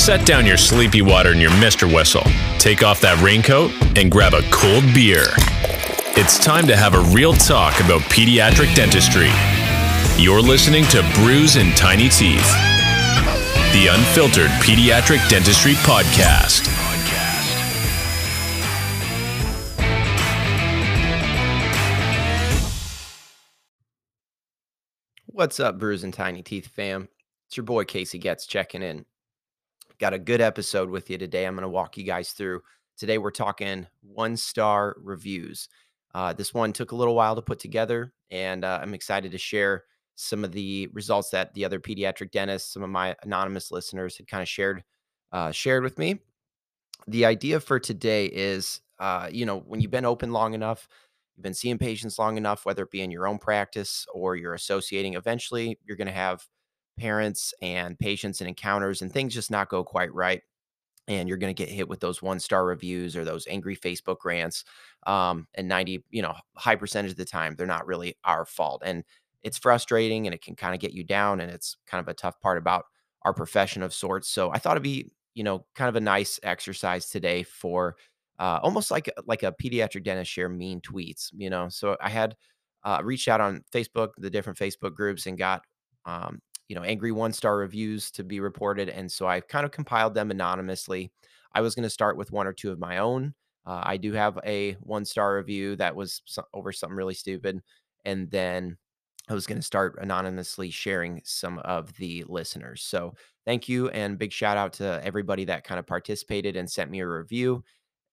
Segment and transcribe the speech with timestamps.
[0.00, 1.84] Set down your sleepy water and your Mr.
[1.94, 2.24] Whistle.
[2.58, 5.26] Take off that raincoat and grab a cold beer.
[6.16, 9.28] It's time to have a real talk about pediatric dentistry.
[10.16, 12.48] You're listening to Brews and Tiny Teeth,
[13.76, 16.66] the unfiltered pediatric dentistry podcast.
[25.26, 27.10] What's up, Brews and Tiny Teeth fam?
[27.48, 29.04] It's your boy Casey Getz checking in.
[30.00, 31.44] Got a good episode with you today.
[31.44, 32.62] I'm going to walk you guys through.
[32.96, 35.68] Today, we're talking one star reviews.
[36.14, 39.36] Uh, this one took a little while to put together, and uh, I'm excited to
[39.36, 44.16] share some of the results that the other pediatric dentists, some of my anonymous listeners
[44.16, 44.84] had kind of shared
[45.32, 46.18] uh, shared with me.
[47.06, 50.88] The idea for today is, uh, you know, when you've been open long enough,
[51.36, 54.54] you've been seeing patients long enough, whether it be in your own practice or you're
[54.54, 56.46] associating, eventually you're going to have
[57.00, 60.42] parents and patients and encounters and things just not go quite right
[61.08, 64.18] and you're going to get hit with those one star reviews or those angry facebook
[64.24, 64.64] rants
[65.06, 68.82] um, and 90 you know high percentage of the time they're not really our fault
[68.84, 69.02] and
[69.42, 72.14] it's frustrating and it can kind of get you down and it's kind of a
[72.14, 72.84] tough part about
[73.22, 76.38] our profession of sorts so i thought it'd be you know kind of a nice
[76.42, 77.96] exercise today for
[78.38, 82.36] uh, almost like like a pediatric dentist share mean tweets you know so i had
[82.84, 85.62] uh, reached out on facebook the different facebook groups and got
[86.06, 86.40] um,
[86.70, 88.88] you know, angry one star reviews to be reported.
[88.88, 91.10] And so I kind of compiled them anonymously.
[91.52, 93.34] I was going to start with one or two of my own.
[93.66, 96.22] Uh, I do have a one star review that was
[96.54, 97.60] over something really stupid.
[98.04, 98.78] And then
[99.28, 102.82] I was going to start anonymously sharing some of the listeners.
[102.82, 106.88] So thank you and big shout out to everybody that kind of participated and sent
[106.88, 107.64] me a review.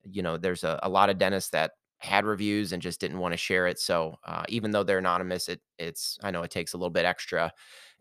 [0.03, 3.33] You know, there's a, a lot of dentists that had reviews and just didn't want
[3.33, 3.79] to share it.
[3.79, 7.05] So uh, even though they're anonymous, it it's I know it takes a little bit
[7.05, 7.51] extra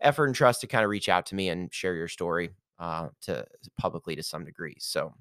[0.01, 3.09] effort and trust to kind of reach out to me and share your story uh,
[3.21, 3.45] to
[3.77, 4.75] publicly to some degree.
[4.79, 5.13] So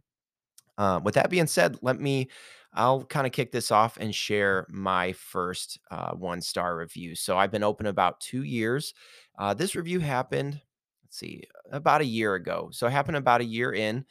[0.79, 2.29] uh, with that being said, let me
[2.75, 7.15] I'll kind of kick this off and share my first uh, one star review.
[7.15, 8.93] So I've been open about two years.
[9.39, 10.61] Uh, this review happened,
[11.03, 12.69] let's see, about a year ago.
[12.73, 14.05] So it happened about a year in.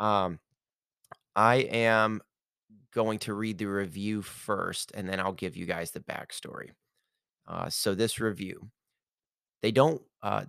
[0.00, 0.40] Um,
[1.36, 2.20] I am
[2.98, 6.70] going to read the review first, and then I'll give you guys the backstory.
[7.46, 8.70] Uh, so this review,
[9.62, 10.46] they don't uh,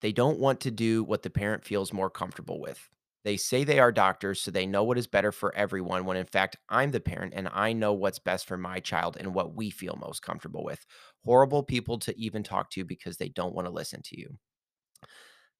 [0.00, 2.88] they don't want to do what the parent feels more comfortable with.
[3.24, 6.04] They say they are doctors, so they know what is better for everyone.
[6.04, 9.32] When in fact, I'm the parent, and I know what's best for my child and
[9.32, 10.84] what we feel most comfortable with.
[11.24, 14.36] Horrible people to even talk to because they don't want to listen to you.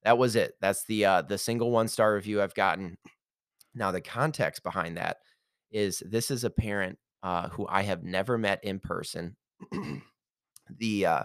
[0.03, 0.55] That was it.
[0.59, 2.97] That's the uh, the single one star review I've gotten.
[3.73, 5.17] Now the context behind that
[5.73, 9.35] is this is a parent uh, who I have never met in person.
[10.79, 11.23] the uh,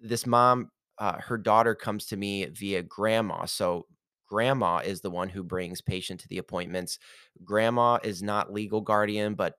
[0.00, 3.46] this mom, uh, her daughter comes to me via grandma.
[3.46, 3.86] So
[4.28, 6.98] grandma is the one who brings patient to the appointments.
[7.44, 9.54] Grandma is not legal guardian, but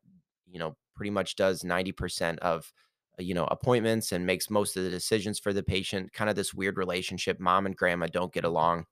[0.50, 2.72] you know pretty much does ninety percent of
[3.20, 6.14] uh, you know appointments and makes most of the decisions for the patient.
[6.14, 7.40] Kind of this weird relationship.
[7.40, 8.86] Mom and grandma don't get along,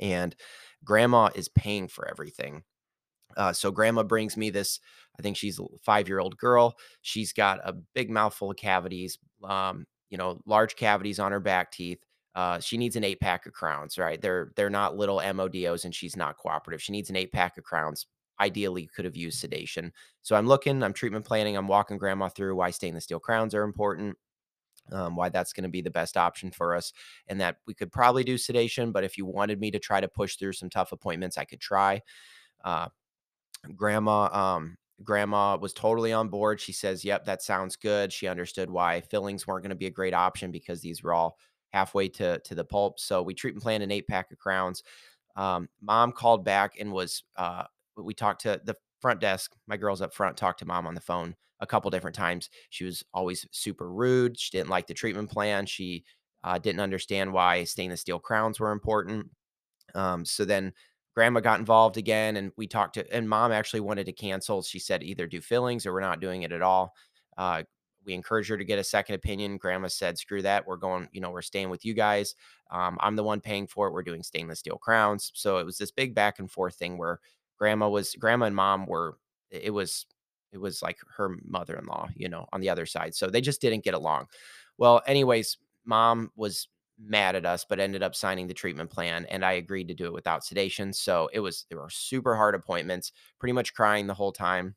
[0.00, 0.34] and
[0.84, 2.62] grandma is paying for everything.
[3.36, 4.80] Uh, so grandma brings me this.
[5.18, 6.76] I think she's a five year old girl.
[7.02, 11.70] She's got a big mouthful of cavities, um, you know, large cavities on her back
[11.72, 11.98] teeth.
[12.34, 14.20] Uh, she needs an eight pack of crowns, right?
[14.20, 16.82] They're they're not little MODOs, and she's not cooperative.
[16.82, 18.06] She needs an eight pack of crowns.
[18.40, 19.92] Ideally, could have used sedation.
[20.22, 20.82] So I'm looking.
[20.82, 21.56] I'm treatment planning.
[21.56, 24.16] I'm walking grandma through why stainless steel crowns are important.
[24.90, 26.92] Um, why that's going to be the best option for us,
[27.28, 28.90] and that we could probably do sedation.
[28.90, 31.60] But if you wanted me to try to push through some tough appointments, I could
[31.60, 32.02] try.
[32.64, 32.88] Uh,
[33.76, 36.60] grandma um grandma was totally on board.
[36.60, 38.12] She says yep that sounds good.
[38.12, 41.38] She understood why fillings weren't going to be a great option because these were all
[41.72, 44.82] halfway to to the pulp so we treat and plan an eight pack of crowns.
[45.36, 47.64] Um, mom called back and was uh,
[47.96, 51.00] we talked to the front desk my girls up front talked to mom on the
[51.00, 52.50] phone a couple different times.
[52.70, 56.04] She was always super rude she didn't like the treatment plan she
[56.44, 59.30] uh, didn't understand why stainless steel crowns were important.
[59.94, 60.72] Um, so then
[61.14, 64.62] grandma got involved again and we talked to and mom actually wanted to cancel.
[64.62, 66.94] She said either do fillings or we're not doing it at all.
[67.38, 67.62] Uh,
[68.04, 69.56] we encouraged her to get a second opinion.
[69.56, 72.34] Grandma said screw that we're going you know we're staying with you guys.
[72.70, 73.92] Um, i'm the one paying for it.
[73.92, 75.30] We're doing stainless steel crowns.
[75.34, 77.20] So it was this big back and forth thing where
[77.56, 79.18] grandma was grandma and mom were
[79.50, 80.06] it was
[80.52, 83.14] it was like her mother-in-law you know on the other side.
[83.14, 84.26] So they just didn't get along.
[84.78, 86.68] Well anyways mom was
[86.98, 89.26] mad at us, but ended up signing the treatment plan.
[89.30, 90.92] And I agreed to do it without sedation.
[90.92, 94.74] So it was, there were super hard appointments, pretty much crying the whole time.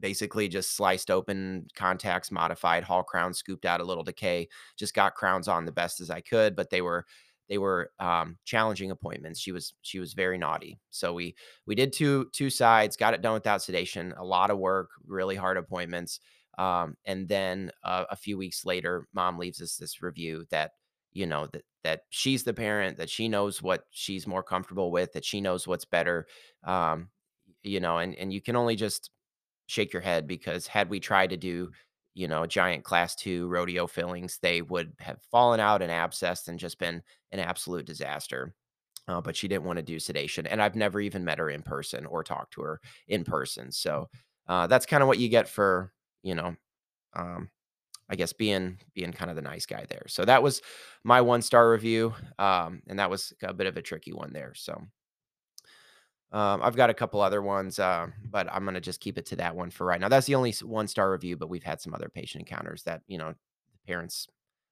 [0.00, 5.14] Basically, just sliced open contacts, modified Hall crown scooped out a little decay, just got
[5.14, 7.06] crowns on the best as I could, but they were
[7.48, 9.38] they were um, challenging appointments.
[9.38, 10.80] She was she was very naughty.
[10.90, 11.36] So we
[11.66, 14.12] we did two two sides, got it done without sedation.
[14.18, 16.18] A lot of work, really hard appointments.
[16.58, 20.72] Um, and then uh, a few weeks later, mom leaves us this review that
[21.16, 25.12] you know that that she's the parent, that she knows what she's more comfortable with,
[25.14, 26.26] that she knows what's better.
[26.64, 27.08] Um,
[27.62, 29.10] you know, and and you can only just
[29.66, 31.70] shake your head because had we tried to do
[32.16, 36.58] you know, giant class two rodeo fillings, they would have fallen out and abscessed and
[36.58, 38.54] just been an absolute disaster.
[39.06, 40.46] Uh, but she didn't want to do sedation.
[40.46, 43.70] And I've never even met her in person or talked to her in person.
[43.70, 44.08] So
[44.48, 45.92] uh, that's kind of what you get for,
[46.22, 46.56] you know,
[47.14, 47.50] um,
[48.08, 50.04] I guess being being kind of the nice guy there.
[50.08, 50.62] So that was
[51.04, 54.54] my one star review, um, and that was a bit of a tricky one there.
[54.54, 54.80] So
[56.32, 59.36] um, I've got a couple other ones, uh, but I'm gonna just keep it to
[59.36, 60.08] that one for right now.
[60.08, 63.18] That's the only one star review, but we've had some other patient encounters that you
[63.18, 63.34] know
[63.86, 64.26] parents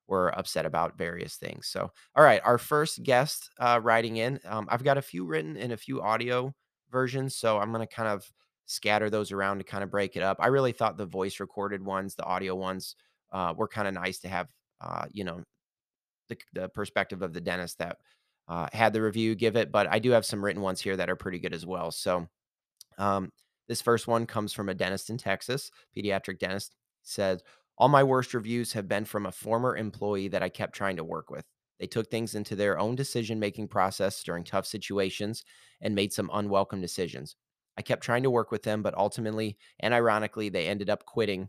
[0.08, 1.66] were upset about various things.
[1.69, 5.56] So, all right, our first guest uh, writing in, um, I've got a few written
[5.56, 6.52] and a few audio
[6.90, 8.31] versions, so I'm gonna kind of
[8.66, 10.38] scatter those around to kind of break it up.
[10.40, 12.96] I really thought the voice recorded ones, the audio ones,
[13.34, 14.48] uh, were kind of nice to have.
[14.81, 15.40] Uh, you know,
[16.28, 17.98] the, the perspective of the dentist that
[18.48, 21.08] uh, had the review give it, but I do have some written ones here that
[21.08, 21.90] are pretty good as well.
[21.90, 22.26] So,
[22.98, 23.31] um,
[23.69, 26.76] this first one comes from a dentist in Texas, pediatric dentist.
[27.02, 27.42] Said,
[27.78, 31.04] All my worst reviews have been from a former employee that I kept trying to
[31.04, 31.44] work with.
[31.81, 35.44] They took things into their own decision making process during tough situations
[35.81, 37.36] and made some unwelcome decisions.
[37.76, 41.48] I kept trying to work with them, but ultimately and ironically, they ended up quitting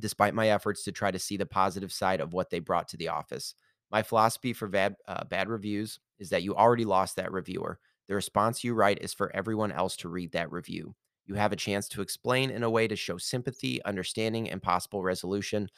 [0.00, 2.96] despite my efforts to try to see the positive side of what they brought to
[2.96, 3.54] the office.
[3.90, 7.78] My philosophy for bad, uh, bad reviews is that you already lost that reviewer.
[8.08, 10.94] The response you write is for everyone else to read that review.
[11.26, 15.02] You have a chance to explain in a way to show sympathy, understanding, and possible
[15.02, 15.68] resolution.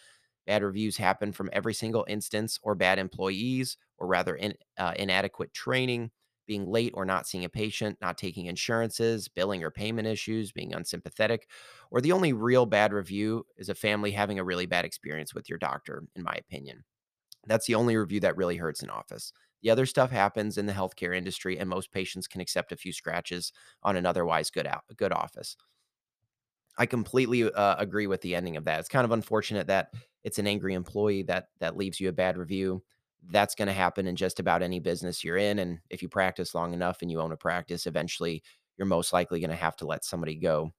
[0.46, 5.52] Bad reviews happen from every single instance, or bad employees, or rather in, uh, inadequate
[5.52, 6.10] training,
[6.48, 10.74] being late or not seeing a patient, not taking insurances, billing or payment issues, being
[10.74, 11.48] unsympathetic,
[11.92, 15.48] or the only real bad review is a family having a really bad experience with
[15.48, 16.84] your doctor, in my opinion.
[17.46, 19.32] That's the only review that really hurts in office.
[19.62, 22.92] The other stuff happens in the healthcare industry, and most patients can accept a few
[22.92, 23.52] scratches
[23.82, 25.56] on an otherwise good out, good office.
[26.76, 28.78] I completely uh, agree with the ending of that.
[28.80, 29.92] It's kind of unfortunate that
[30.22, 32.84] it's an angry employee that that leaves you a bad review.
[33.30, 36.54] That's going to happen in just about any business you're in, and if you practice
[36.54, 38.42] long enough and you own a practice, eventually
[38.78, 40.72] you're most likely going to have to let somebody go.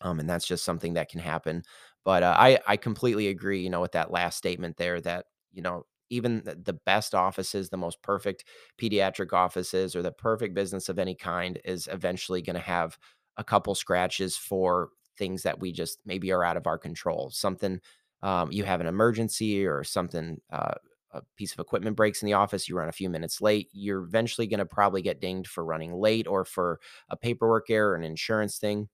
[0.00, 1.62] Um, and that's just something that can happen.
[2.04, 3.62] But uh, I I completely agree.
[3.62, 7.76] You know, with that last statement there, that you know even the best offices, the
[7.78, 8.44] most perfect
[8.80, 12.98] pediatric offices, or the perfect business of any kind is eventually going to have
[13.36, 17.30] a couple scratches for things that we just maybe are out of our control.
[17.30, 17.80] Something
[18.22, 20.74] um, you have an emergency or something, uh,
[21.14, 24.02] a piece of equipment breaks in the office, you run a few minutes late, you're
[24.02, 28.02] eventually going to probably get dinged for running late or for a paperwork error, an
[28.02, 28.88] insurance thing.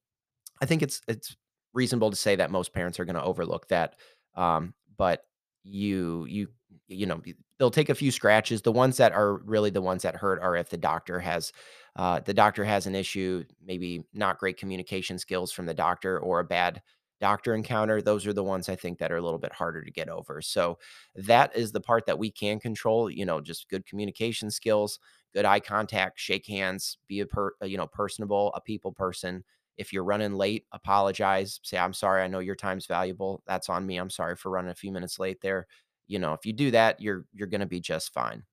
[0.61, 1.35] I think it's it's
[1.73, 3.95] reasonable to say that most parents are going to overlook that.
[4.35, 5.23] Um, but
[5.63, 6.47] you you
[6.87, 7.21] you know
[7.57, 10.55] they'll take a few scratches the ones that are really the ones that hurt are
[10.55, 11.51] if the doctor has
[11.95, 16.39] uh, the doctor has an issue maybe not great communication skills from the doctor or
[16.39, 16.81] a bad
[17.21, 19.91] doctor encounter those are the ones i think that are a little bit harder to
[19.91, 20.77] get over so
[21.15, 24.99] that is the part that we can control you know just good communication skills
[25.33, 29.43] good eye contact shake hands be a per you know personable a people person
[29.77, 31.59] if you're running late, apologize.
[31.63, 32.21] Say, I'm sorry.
[32.21, 33.41] I know your time's valuable.
[33.47, 33.97] That's on me.
[33.97, 35.65] I'm sorry for running a few minutes late there.
[36.07, 38.43] You know, if you do that, you're you're gonna be just fine.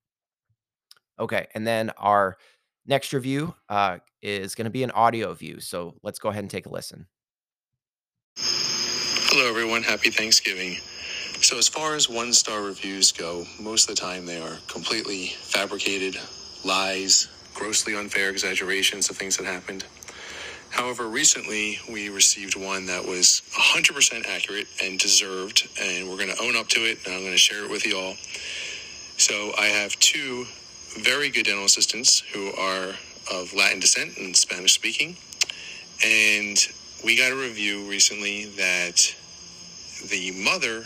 [1.19, 2.37] Okay, and then our
[2.85, 5.59] next review uh, is going to be an audio view.
[5.59, 7.05] So let's go ahead and take a listen.
[9.31, 9.83] Hello, everyone.
[9.83, 10.77] Happy Thanksgiving.
[11.43, 15.27] So, as far as one star reviews go, most of the time they are completely
[15.27, 16.19] fabricated
[16.65, 19.85] lies, grossly unfair exaggerations of things that happened.
[20.71, 26.41] However, recently we received one that was 100% accurate and deserved, and we're going to
[26.41, 28.15] own up to it, and I'm going to share it with you all.
[29.19, 30.45] So, I have two
[30.97, 32.95] very good dental assistants who are
[33.31, 35.17] of Latin descent and Spanish speaking,
[36.03, 36.57] and
[37.05, 39.15] we got a review recently that
[40.07, 40.85] the mother,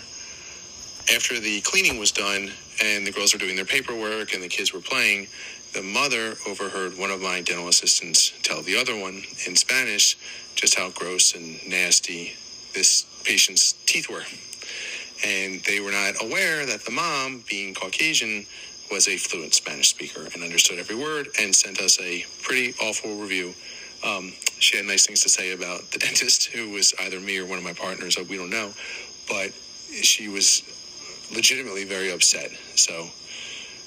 [1.13, 2.51] after the cleaning was done
[2.83, 5.27] and the girls were doing their paperwork and the kids were playing,
[5.73, 10.17] the mother overheard one of my dental assistants tell the other one in Spanish
[10.55, 12.33] just how gross and nasty
[12.73, 14.23] this patient's teeth were.
[15.25, 18.45] And they were not aware that the mom, being Caucasian,
[18.91, 23.15] was a fluent Spanish speaker and understood every word and sent us a pretty awful
[23.15, 23.53] review.
[24.03, 27.45] Um, she had nice things to say about the dentist, who was either me or
[27.45, 28.71] one of my partners, we don't know.
[29.27, 29.51] But
[30.01, 30.63] she was
[31.33, 32.51] legitimately very upset.
[32.75, 33.07] So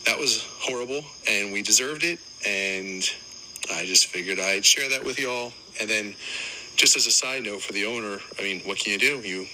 [0.07, 2.19] that was horrible, and we deserved it.
[2.47, 3.03] And
[3.75, 5.53] I just figured I'd share that with y'all.
[5.81, 6.15] And then,
[6.77, 9.21] just as a side note for the owner, I mean, what can you do?
[9.27, 9.47] You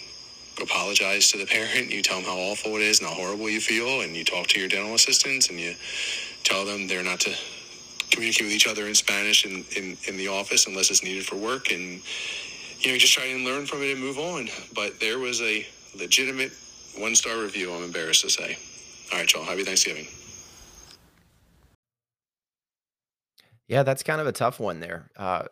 [0.60, 3.60] apologize to the parent, you tell them how awful it is and how horrible you
[3.60, 5.74] feel, and you talk to your dental assistants and you
[6.44, 7.34] tell them they're not to
[8.12, 11.36] communicate with each other in Spanish in, in, in the office unless it's needed for
[11.36, 11.70] work.
[11.70, 12.00] And,
[12.80, 14.48] you know, just try and learn from it and move on.
[14.74, 15.66] But there was a
[15.98, 16.52] legitimate
[16.98, 18.58] one star review, I'm embarrassed to say.
[19.12, 19.44] All right, y'all.
[19.44, 20.06] Happy Thanksgiving.
[23.68, 25.10] Yeah, that's kind of a tough one there.
[25.16, 25.44] Uh,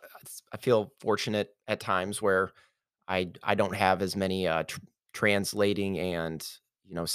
[0.51, 2.51] I feel fortunate at times where
[3.07, 4.79] I I don't have as many uh, tr-
[5.13, 6.47] translating and
[6.85, 7.05] you know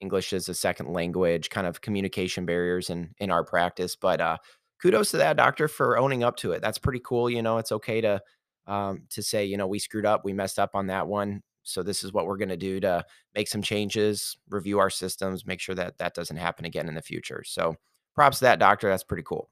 [0.00, 3.96] English as a second language kind of communication barriers in in our practice.
[3.96, 4.38] But uh,
[4.84, 6.60] kudos to that doctor for owning up to it.
[6.60, 7.30] That's pretty cool.
[7.30, 8.20] You know, it's okay to
[8.66, 11.42] um, to say you know we screwed up, we messed up on that one.
[11.62, 13.02] So this is what we're going to do to
[13.34, 17.00] make some changes, review our systems, make sure that that doesn't happen again in the
[17.00, 17.42] future.
[17.46, 17.76] So
[18.14, 18.90] props to that doctor.
[18.90, 19.48] That's pretty cool.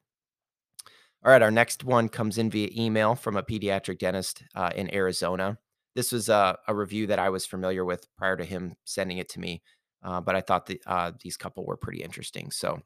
[1.24, 4.94] All right, our next one comes in via email from a pediatric dentist uh, in
[4.94, 5.56] Arizona.
[5.94, 9.28] This was a, a, review that I was familiar with prior to him sending it
[9.30, 9.62] to me,
[10.02, 12.50] uh, but I thought the, uh, these couple were pretty interesting.
[12.50, 12.80] So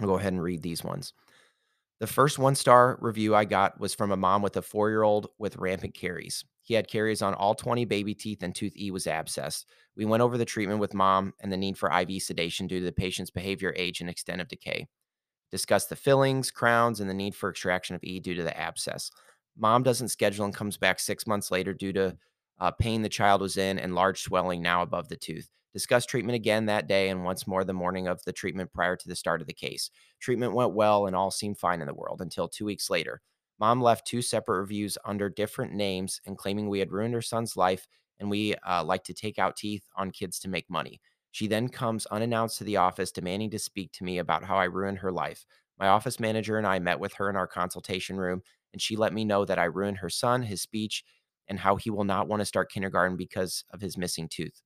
[0.00, 1.12] I'll go ahead and read these ones.
[1.98, 5.02] The first one star review I got was from a mom with a four year
[5.02, 6.44] old with rampant caries.
[6.62, 9.64] He had caries on all 20 baby teeth, and tooth E was abscessed.
[9.96, 12.84] We went over the treatment with mom and the need for IV sedation due to
[12.84, 14.86] the patient's behavior, age, and extent of decay
[15.50, 19.10] discuss the fillings, crowns, and the need for extraction of E due to the abscess.
[19.56, 22.16] Mom doesn't schedule and comes back six months later due to
[22.58, 25.48] uh, pain the child was in and large swelling now above the tooth.
[25.76, 29.08] Discuss treatment again that day and once more the morning of the treatment prior to
[29.10, 29.90] the start of the case.
[30.20, 33.20] Treatment went well and all seemed fine in the world until two weeks later.
[33.60, 37.58] Mom left two separate reviews under different names and claiming we had ruined her son's
[37.58, 37.86] life
[38.18, 40.98] and we uh, like to take out teeth on kids to make money.
[41.30, 44.64] She then comes unannounced to the office, demanding to speak to me about how I
[44.64, 45.44] ruined her life.
[45.78, 48.40] My office manager and I met with her in our consultation room,
[48.72, 51.04] and she let me know that I ruined her son, his speech,
[51.48, 54.62] and how he will not want to start kindergarten because of his missing tooth.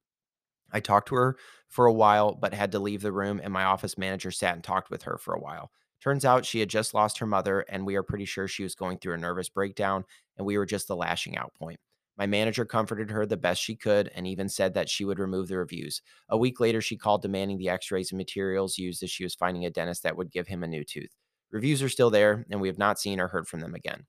[0.72, 1.36] I talked to her
[1.68, 4.64] for a while, but had to leave the room, and my office manager sat and
[4.64, 5.70] talked with her for a while.
[6.00, 8.74] Turns out she had just lost her mother, and we are pretty sure she was
[8.74, 10.04] going through a nervous breakdown,
[10.36, 11.78] and we were just the lashing out point.
[12.16, 15.48] My manager comforted her the best she could and even said that she would remove
[15.48, 16.02] the reviews.
[16.28, 19.34] A week later, she called demanding the x rays and materials used as she was
[19.34, 21.10] finding a dentist that would give him a new tooth.
[21.50, 24.06] Reviews are still there, and we have not seen or heard from them again.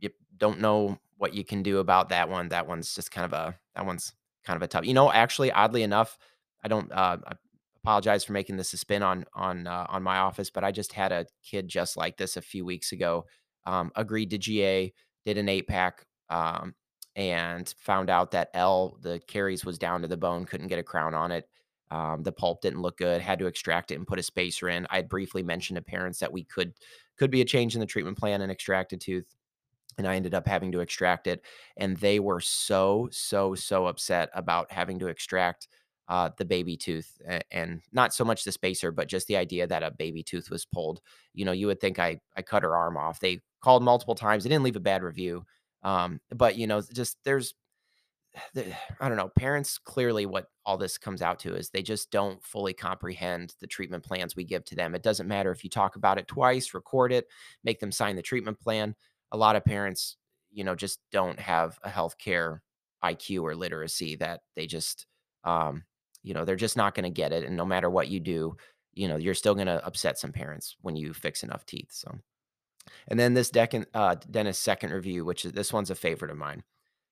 [0.00, 2.48] You don't know what you can do about that one.
[2.48, 4.12] That one's just kind of a that one's
[4.46, 4.86] kind of a tough.
[4.86, 6.18] You know, actually, oddly enough,
[6.64, 6.90] I don't.
[6.92, 7.32] Uh, I
[7.82, 10.92] apologize for making this a spin on on uh, on my office, but I just
[10.92, 13.26] had a kid just like this a few weeks ago.
[13.66, 14.92] Um, agreed to GA,
[15.24, 16.74] did an eight pack, um,
[17.16, 20.84] and found out that L, the caries was down to the bone, couldn't get a
[20.84, 21.48] crown on it.
[21.90, 24.86] Um, the pulp didn't look good, had to extract it and put a spacer in.
[24.90, 26.74] I had briefly mentioned to parents that we could
[27.16, 29.34] could be a change in the treatment plan and extract a tooth.
[29.98, 31.42] And I ended up having to extract it.
[31.76, 35.68] And they were so, so, so upset about having to extract
[36.08, 39.82] uh, the baby tooth and not so much the spacer, but just the idea that
[39.82, 41.00] a baby tooth was pulled.
[41.34, 43.20] You know, you would think I, I cut her arm off.
[43.20, 44.44] They called multiple times.
[44.44, 45.44] They didn't leave a bad review.
[45.82, 47.54] Um, but you know, just there's
[49.00, 52.42] I don't know, parents clearly what all this comes out to is they just don't
[52.42, 54.94] fully comprehend the treatment plans we give to them.
[54.94, 57.26] It doesn't matter if you talk about it twice, record it,
[57.64, 58.94] make them sign the treatment plan.
[59.32, 60.16] A lot of parents,
[60.50, 62.60] you know, just don't have a healthcare
[63.04, 65.06] IQ or literacy that they just
[65.44, 65.84] um,
[66.22, 68.56] you know, they're just not going to get it and no matter what you do,
[68.94, 71.90] you know, you're still going to upset some parents when you fix enough teeth.
[71.90, 72.18] So
[73.08, 76.36] and then this Deccan, uh, Dennis second review, which is this one's a favorite of
[76.36, 76.62] mine.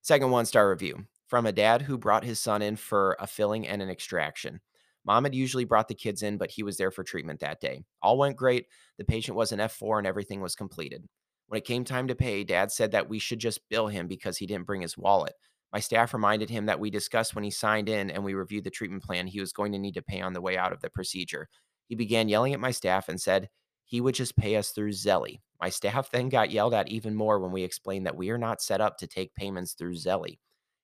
[0.03, 3.67] Second one star review from a dad who brought his son in for a filling
[3.67, 4.61] and an extraction.
[5.05, 7.83] Mom had usually brought the kids in, but he was there for treatment that day.
[8.03, 8.67] All went great.
[8.99, 11.05] The patient was an F4 and everything was completed.
[11.49, 14.39] When it came time to pay, dad said that we should just bill him because
[14.39, 15.35] he didn't bring his wallet.
[15.73, 18.71] My staff reminded him that we discussed when he signed in and we reviewed the
[18.71, 20.91] treatment plan he was going to need to pay on the way out of the
[20.91, 21.49] procedure.
[21.89, 23.49] He began yelling at my staff and said
[23.85, 25.41] he would just pay us through Zelle.
[25.61, 28.63] My staff then got yelled at even more when we explained that we are not
[28.63, 30.39] set up to take payments through Zelle.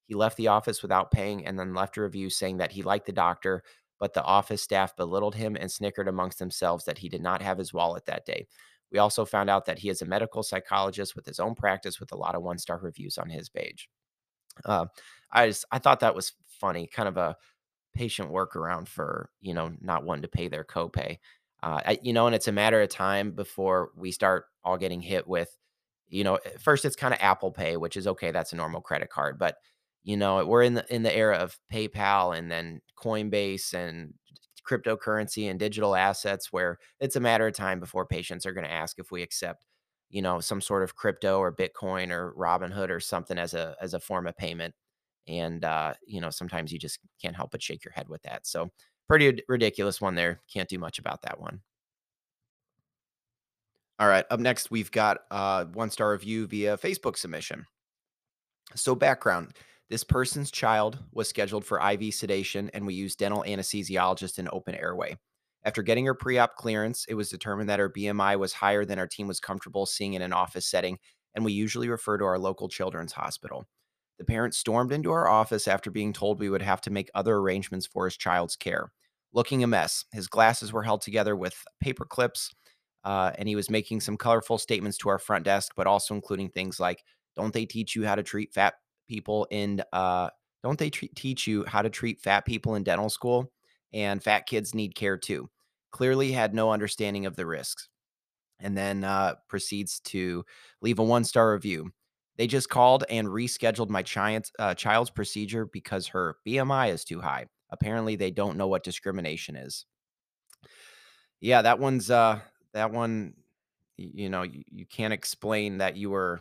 [0.06, 3.06] He left the office without paying and then left a review saying that he liked
[3.06, 3.62] the doctor,
[4.00, 7.58] but the office staff belittled him and snickered amongst themselves that he did not have
[7.58, 8.48] his wallet that day.
[8.92, 12.12] We also found out that he is a medical psychologist with his own practice with
[12.12, 13.88] a lot of one star reviews on his page.
[14.64, 14.86] Uh,
[15.32, 17.36] I just I thought that was funny, kind of a
[17.94, 21.18] patient workaround for you know not wanting to pay their copay.
[21.62, 25.02] Uh, I, you know, and it's a matter of time before we start all getting
[25.02, 25.54] hit with,
[26.08, 28.30] you know, first it's kind of Apple Pay, which is okay.
[28.30, 29.56] That's a normal credit card, but
[30.02, 34.14] you know, we're in the in the era of PayPal and then Coinbase and
[34.70, 38.72] cryptocurrency and digital assets where it's a matter of time before patients are going to
[38.72, 39.66] ask if we accept
[40.10, 43.94] you know some sort of crypto or bitcoin or robinhood or something as a as
[43.94, 44.74] a form of payment.
[45.28, 48.46] And uh, you know sometimes you just can't help but shake your head with that.
[48.46, 48.70] So
[49.08, 50.40] pretty ridiculous one there.
[50.52, 51.60] Can't do much about that one.
[53.98, 57.66] All right up next we've got uh, one star review via facebook submission.
[58.74, 59.54] So background
[59.90, 64.74] this person's child was scheduled for iv sedation and we used dental anesthesiologist in open
[64.74, 65.16] airway
[65.64, 68.98] after getting her pre op clearance, it was determined that her BMI was higher than
[68.98, 70.98] our team was comfortable seeing in an office setting,
[71.34, 73.66] and we usually refer to our local children's hospital.
[74.18, 77.36] The parent stormed into our office after being told we would have to make other
[77.36, 78.92] arrangements for his child's care.
[79.32, 82.50] Looking a mess, his glasses were held together with paper clips,
[83.04, 86.50] uh, and he was making some colorful statements to our front desk, but also including
[86.50, 87.04] things like,
[87.36, 88.74] "Don't they teach you how to treat fat
[89.10, 89.82] people in?
[89.92, 90.30] Uh,
[90.62, 93.52] don't they teach you how to treat fat people in dental school?"
[93.92, 95.50] and fat kids need care too.
[95.90, 97.88] Clearly had no understanding of the risks.
[98.60, 100.44] And then uh, proceeds to
[100.82, 101.90] leave a one star review.
[102.36, 107.20] They just called and rescheduled my child's, uh, child's procedure because her BMI is too
[107.20, 107.46] high.
[107.70, 109.86] Apparently, they don't know what discrimination is.
[111.40, 112.40] Yeah, that one's uh,
[112.72, 113.34] that one.
[113.96, 116.40] You know, you, you can't explain that you were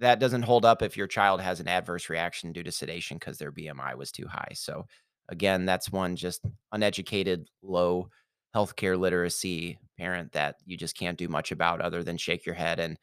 [0.00, 3.38] that doesn't hold up if your child has an adverse reaction due to sedation because
[3.38, 4.52] their BMI was too high.
[4.54, 4.86] So
[5.28, 6.42] again, that's one just
[6.72, 8.08] uneducated, low
[8.54, 12.80] healthcare literacy parent that you just can't do much about other than shake your head
[12.80, 12.98] and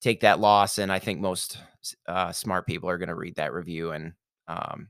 [0.00, 0.78] take that loss.
[0.78, 1.58] And I think most
[2.06, 4.12] uh, smart people are going to read that review and,
[4.48, 4.88] um,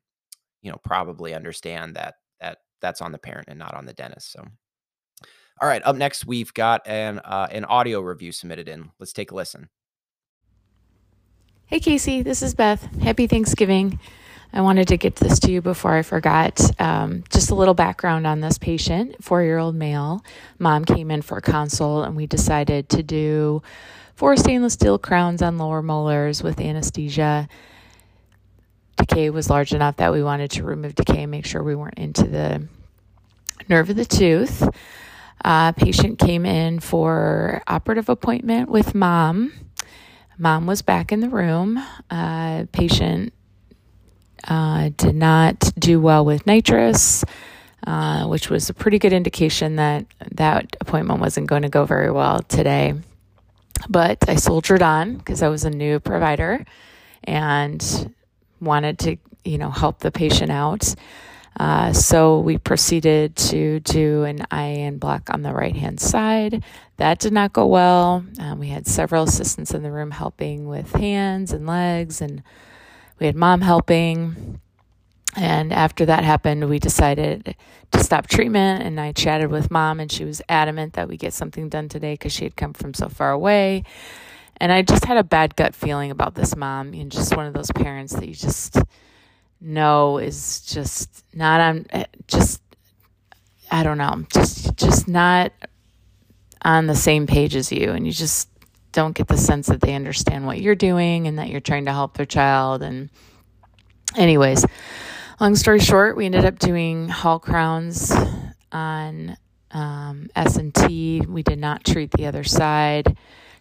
[0.63, 4.31] you know, probably understand that that that's on the parent and not on the dentist.
[4.31, 4.45] So,
[5.61, 8.91] all right, up next we've got an uh, an audio review submitted in.
[8.99, 9.71] Let's take a listen.
[11.69, 12.81] Hey Casey, this is Beth.
[13.03, 13.99] Happy Thanksgiving.
[14.53, 16.61] I wanted to get this to you before I forgot.
[16.81, 20.25] Um, just a little background on this patient, four year old male.
[20.61, 23.65] Mom came in for a consult, and we decided to do
[24.15, 27.49] four stainless steel crowns on lower molars with anesthesia.
[28.97, 31.99] Decay was large enough that we wanted to remove decay and make sure we weren't
[31.99, 32.69] into the
[33.69, 34.69] nerve of the tooth.
[35.45, 39.66] Uh, patient came in for operative appointment with mom.
[40.39, 41.83] Mom was back in the room.
[42.11, 43.33] Uh, patient
[44.47, 47.25] uh, did not do well with nitrous,
[47.87, 52.11] uh, which was a pretty good indication that that appointment wasn't going to go very
[52.11, 52.95] well today.
[53.89, 56.65] But I soldiered on because I was a new provider
[57.25, 58.15] and
[58.61, 60.95] wanted to, you know, help the patient out.
[61.59, 66.63] Uh, so we proceeded to do an IAN block on the right hand side.
[66.97, 68.25] That did not go well.
[68.39, 72.43] Um, we had several assistants in the room helping with hands and legs and
[73.19, 74.61] we had mom helping.
[75.37, 77.57] And after that happened, we decided
[77.93, 78.83] to stop treatment.
[78.83, 82.15] And I chatted with mom, and she was adamant that we get something done today
[82.15, 83.85] because she had come from so far away.
[84.59, 87.53] And I just had a bad gut feeling about this mom, and just one of
[87.53, 88.79] those parents that you just
[89.61, 92.63] know is just not on, eh, just,
[93.71, 95.53] I don't know, just, just not
[96.67, 97.93] on the same page as you.
[97.93, 98.49] And you just
[98.91, 101.93] don't get the sense that they understand what you're doing and that you're trying to
[101.93, 102.83] help their child.
[102.83, 103.09] And,
[104.17, 104.67] anyways,
[105.41, 108.13] long story short, we ended up doing Hall crowns
[108.73, 109.37] on
[109.71, 111.21] um, S and T.
[111.21, 113.17] We did not treat the other side.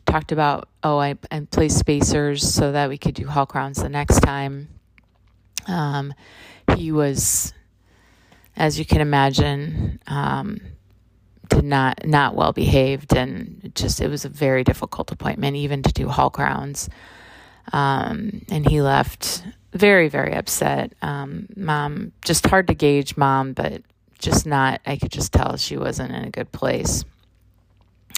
[0.08, 3.90] Talked about oh, I, I placed spacers so that we could do Hall crowns the
[3.90, 4.70] next time.
[5.68, 6.14] Um,
[6.76, 7.54] he was,
[8.56, 10.60] as you can imagine, um,
[11.62, 16.08] not not well behaved and just it was a very difficult appointment even to do
[16.08, 16.90] hall crowns.
[17.74, 20.94] Um, and he left very very upset.
[21.02, 23.82] Um, mom just hard to gauge mom but
[24.18, 27.04] just not i could just tell she wasn't in a good place.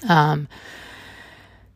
[0.08, 0.48] Um,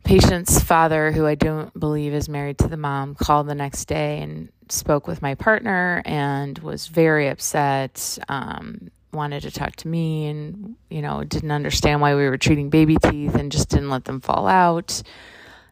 [0.04, 4.20] patient's father who i don't believe is married to the mom called the next day
[4.20, 8.18] and spoke with my partner and was very upset.
[8.28, 12.70] Um, wanted to talk to me and, you know, didn't understand why we were treating
[12.70, 15.02] baby teeth and just didn't let them fall out.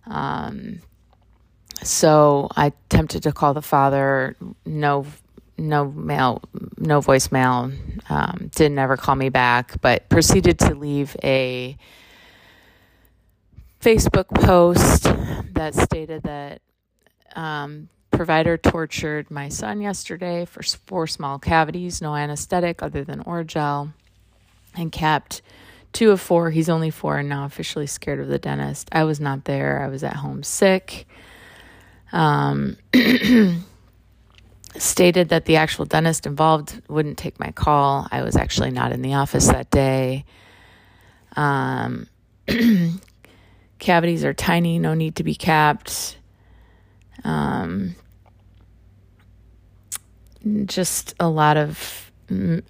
[0.06, 0.80] Um,
[1.82, 5.06] so I attempted to call the father, no,
[5.56, 6.42] no mail,
[6.76, 7.74] no voicemail,
[8.10, 11.76] um, didn't ever call me back, but proceeded to leave a
[13.80, 15.04] Facebook post
[15.54, 16.60] that stated that
[17.34, 23.92] um, provider tortured my son yesterday for four small cavities, no anesthetic other than Orajel,
[24.74, 25.42] and kept
[25.92, 26.50] two of four.
[26.50, 28.88] He's only four and now officially scared of the dentist.
[28.92, 29.82] I was not there.
[29.82, 31.06] I was at home sick.
[32.12, 32.76] Um,
[34.76, 38.06] stated that the actual dentist involved wouldn't take my call.
[38.10, 40.24] I was actually not in the office that day.
[41.36, 42.08] Um,
[43.78, 46.16] cavities are tiny, no need to be capped.
[47.24, 47.94] Um,
[50.66, 52.10] just a lot of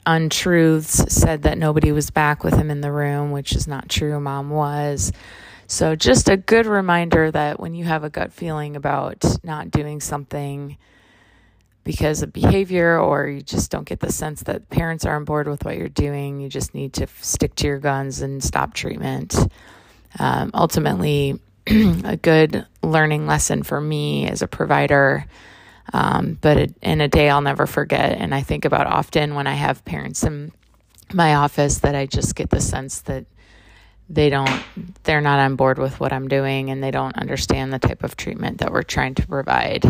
[0.07, 4.19] untruths said that nobody was back with him in the room, which is not true.
[4.19, 5.13] Mom was.
[5.67, 10.01] So, just a good reminder that when you have a gut feeling about not doing
[10.01, 10.77] something
[11.85, 15.47] because of behavior, or you just don't get the sense that parents are on board
[15.47, 19.37] with what you're doing, you just need to stick to your guns and stop treatment.
[20.19, 21.39] Um, ultimately,
[22.05, 25.27] a good learning lesson for me as a provider
[25.93, 28.19] um, but in a day I'll never forget.
[28.19, 30.53] And I think about often when I have parents in
[31.13, 33.25] my office that I just get the sense that
[34.09, 34.63] they don't,
[35.05, 38.17] they're not on board with what I'm doing and they don't understand the type of
[38.17, 39.85] treatment that we're trying to provide.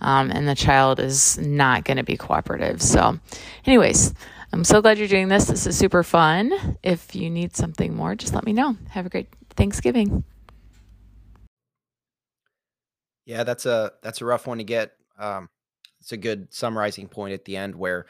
[0.00, 2.80] Um, and the child is not going to be cooperative.
[2.80, 3.18] So,
[3.66, 4.14] anyways,
[4.52, 5.44] I'm so glad you're doing this.
[5.44, 6.78] This is super fun.
[6.82, 8.76] If you need something more, just let me know.
[8.90, 10.24] Have a great Thanksgiving.
[13.30, 15.48] Yeah, that's a that's a rough one to get um,
[16.00, 18.06] it's a good summarizing point at the end where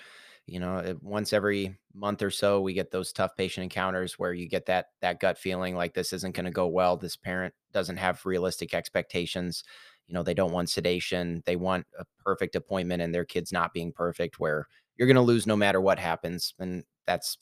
[0.47, 4.49] you know once every month or so we get those tough patient encounters where you
[4.49, 7.99] get that that gut feeling like this isn't going to go well this parent doesn't
[7.99, 9.63] have realistic expectations
[10.07, 13.75] you know they don't want sedation they want a perfect appointment and their kids not
[13.75, 17.37] being perfect where you're going to lose no matter what happens and that's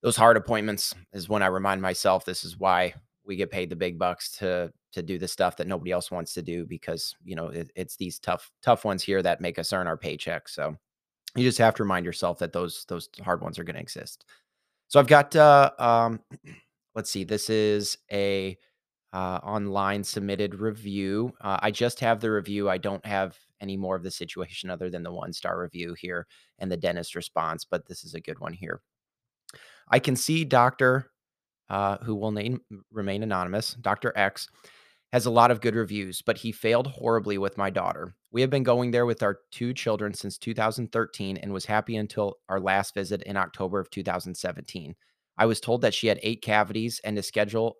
[0.00, 3.74] those hard appointments is when i remind myself this is why we get paid the
[3.74, 7.36] big bucks to to do the stuff that nobody else wants to do because you
[7.36, 10.48] know it, it's these tough tough ones here that make us earn our paycheck.
[10.48, 10.74] So
[11.36, 14.24] you just have to remind yourself that those those hard ones are going to exist.
[14.88, 16.20] So i've got uh um
[16.94, 18.56] let's see this is a
[19.12, 21.32] uh, online submitted review.
[21.40, 22.68] Uh, i just have the review.
[22.68, 26.26] I don't have any more of the situation other than the one star review here
[26.58, 28.80] and the dentist response but this is a good one here.
[29.88, 31.10] I can see doctor
[31.68, 32.60] uh, who will name
[32.92, 34.48] remain anonymous dr x
[35.16, 38.14] has a lot of good reviews, but he failed horribly with my daughter.
[38.32, 42.34] We have been going there with our two children since 2013 and was happy until
[42.50, 44.94] our last visit in October of 2017.
[45.38, 47.76] I was told that she had eight cavities and a schedule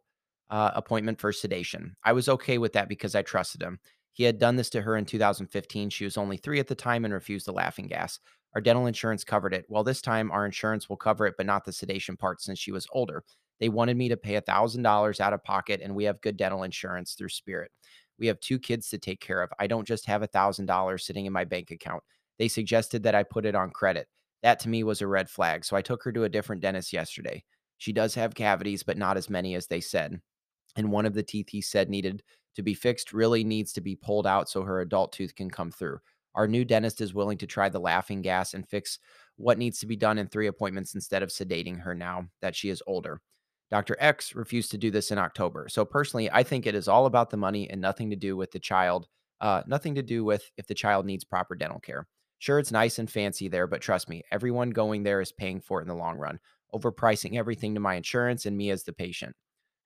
[0.49, 1.94] uh, appointment for sedation.
[2.03, 3.81] I was okay with that because I trusted him.
[4.14, 5.90] He had done this to her in 2015.
[5.90, 8.18] She was only three at the time and refused the laughing gas.
[8.55, 9.66] Our dental insurance covered it.
[9.68, 12.72] Well, this time our insurance will cover it, but not the sedation part since she
[12.72, 13.25] was older.
[13.60, 17.14] They wanted me to pay $1,000 out of pocket, and we have good dental insurance
[17.14, 17.70] through Spirit.
[18.18, 19.50] We have two kids to take care of.
[19.58, 22.02] I don't just have $1,000 sitting in my bank account.
[22.38, 24.08] They suggested that I put it on credit.
[24.42, 25.64] That to me was a red flag.
[25.64, 27.42] So I took her to a different dentist yesterday.
[27.78, 30.20] She does have cavities, but not as many as they said.
[30.76, 32.22] And one of the teeth he said needed
[32.54, 35.70] to be fixed really needs to be pulled out so her adult tooth can come
[35.70, 35.98] through.
[36.34, 38.98] Our new dentist is willing to try the laughing gas and fix
[39.36, 42.68] what needs to be done in three appointments instead of sedating her now that she
[42.68, 43.20] is older.
[43.70, 43.96] Dr.
[43.98, 45.68] X refused to do this in October.
[45.68, 48.52] So personally, I think it is all about the money and nothing to do with
[48.52, 49.09] the child,
[49.40, 52.07] uh, nothing to do with if the child needs proper dental care.
[52.38, 55.81] Sure, it's nice and fancy there, but trust me, everyone going there is paying for
[55.81, 56.38] it in the long run,
[56.74, 59.35] overpricing everything to my insurance and me as the patient.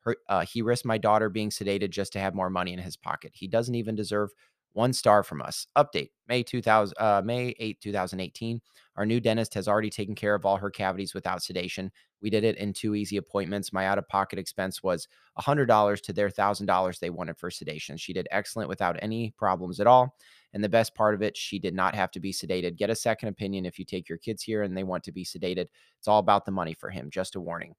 [0.01, 2.97] Her, uh, he risked my daughter being sedated just to have more money in his
[2.97, 3.33] pocket.
[3.35, 4.31] He doesn't even deserve
[4.73, 5.67] one star from us.
[5.77, 8.61] Update May 2000, uh, May 8, 2018.
[8.97, 11.91] Our new dentist has already taken care of all her cavities without sedation.
[12.21, 13.73] We did it in two easy appointments.
[13.73, 15.09] My out of pocket expense was
[15.41, 17.97] $100 to their $1,000 they wanted for sedation.
[17.97, 20.17] She did excellent without any problems at all.
[20.53, 22.77] And the best part of it, she did not have to be sedated.
[22.77, 25.25] Get a second opinion if you take your kids here and they want to be
[25.25, 25.67] sedated.
[25.99, 27.09] It's all about the money for him.
[27.11, 27.75] Just a warning.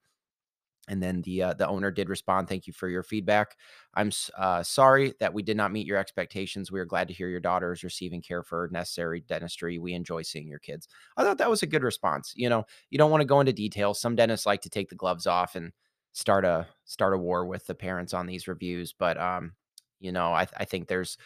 [0.87, 2.49] And then the uh, the owner did respond.
[2.49, 3.55] Thank you for your feedback.
[3.93, 6.71] I'm uh, sorry that we did not meet your expectations.
[6.71, 9.77] We are glad to hear your daughter is receiving care for necessary dentistry.
[9.77, 10.87] We enjoy seeing your kids.
[11.17, 12.33] I thought that was a good response.
[12.35, 13.93] You know, you don't want to go into detail.
[13.93, 15.71] Some dentists like to take the gloves off and
[16.13, 18.91] start a start a war with the parents on these reviews.
[18.91, 19.53] But um,
[19.99, 21.17] you know, I, I think there's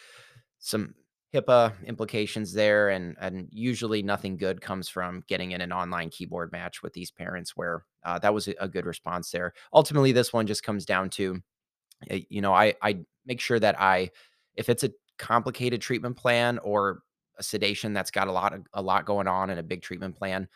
[0.59, 0.95] some
[1.35, 6.51] HIPAA implications there, and and usually nothing good comes from getting in an online keyboard
[6.51, 7.55] match with these parents.
[7.55, 9.53] Where uh, that was a, good response there.
[9.73, 11.41] Ultimately, this one just comes down to,
[12.09, 14.11] eh, you know, I I make sure that I,
[14.55, 17.01] if it's a complicated treatment plan or
[17.37, 20.15] a sedation that's got a lot of a lot going on and a big treatment
[20.15, 20.47] plan,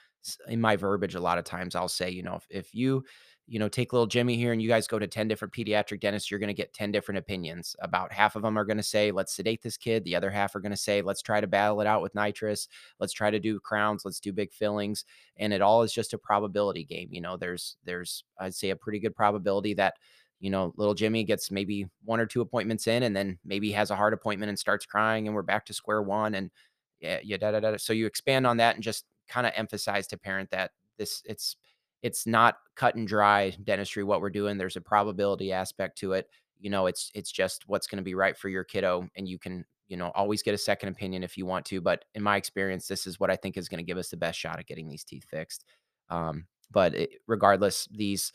[0.48, 3.04] in my verbiage, a lot of times I'll say, you know, if, if you
[3.50, 6.30] you know, take little Jimmy here and you guys go to 10 different pediatric dentists,
[6.30, 7.76] you're going to get 10 different opinions.
[7.80, 10.04] About half of them are going to say, let's sedate this kid.
[10.04, 12.68] The other half are going to say, let's try to battle it out with nitrous.
[13.00, 14.04] Let's try to do crowns.
[14.06, 15.04] Let's do big fillings.
[15.38, 17.10] And it all is just a probability game.
[17.12, 19.96] You know, there's, there's, I'd say a pretty good probability that,
[20.40, 23.90] you know, little Jimmy gets maybe one or two appointments in and then maybe has
[23.90, 26.36] a heart appointment and starts crying and we're back to square one.
[26.36, 26.52] And,
[27.00, 27.78] yeah, yeah, da, da, da.
[27.78, 31.56] So you expand on that and just kind of emphasize to parent that this it's
[32.02, 34.58] it's not cut and dry dentistry what we're doing.
[34.58, 36.28] There's a probability aspect to it.
[36.60, 39.40] You know, it's it's just what's going to be right for your kiddo, and you
[39.40, 41.82] can you know always get a second opinion if you want to.
[41.82, 44.18] But in my experience, this is what I think is going to give us the
[44.18, 45.66] best shot at getting these teeth fixed.
[46.10, 48.32] Um, but it, regardless, these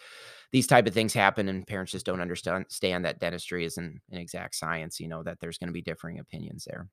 [0.53, 4.55] these type of things happen, and parents just don't understand that dentistry isn't an exact
[4.57, 5.01] science.
[5.01, 6.89] You know that there's going to be differing opinions there.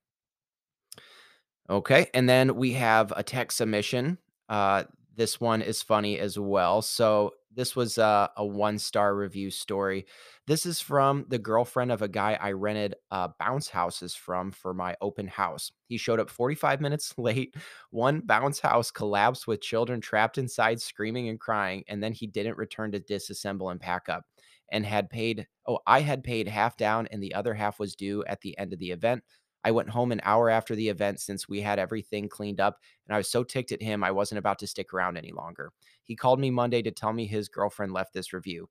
[1.69, 2.07] Okay.
[2.13, 4.17] And then we have a text submission.
[4.49, 4.83] Uh,
[5.21, 6.81] this one is funny as well.
[6.81, 10.07] So this was a, a one star review story.
[10.47, 14.73] This is from the girlfriend of a guy I rented uh, bounce houses from for
[14.73, 15.71] my open house.
[15.85, 17.53] He showed up 45 minutes late.
[17.91, 22.57] One bounce house collapsed with children trapped inside, screaming and crying, and then he didn't
[22.57, 24.25] return to disassemble and pack up.
[24.71, 28.23] And had paid, oh, I had paid half down, and the other half was due
[28.23, 29.21] at the end of the event.
[29.63, 33.15] I went home an hour after the event since we had everything cleaned up, and
[33.15, 35.71] I was so ticked at him, I wasn't about to stick around any longer.
[36.03, 38.69] He called me Monday to tell me his girlfriend left this review.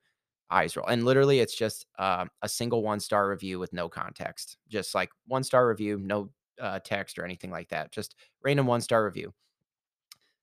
[0.51, 0.87] Eyes roll.
[0.87, 4.57] And literally, it's just uh, a single one star review with no context.
[4.69, 7.93] Just like one star review, no uh, text or anything like that.
[7.93, 9.33] Just random one star review.